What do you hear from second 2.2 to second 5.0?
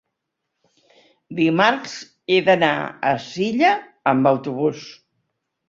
he d'anar a Silla amb autobús.